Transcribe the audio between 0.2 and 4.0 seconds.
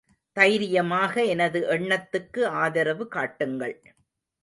தைரியமாக எனது எண்ணத்துக்கு ஆதரவு காட்டுங்கள்.